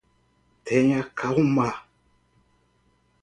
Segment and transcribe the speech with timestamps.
[0.65, 1.69] Tenha calma